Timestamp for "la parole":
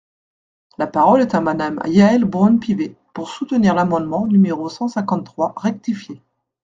0.79-1.21